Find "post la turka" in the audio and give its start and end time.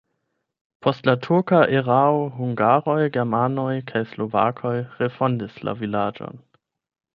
0.85-1.59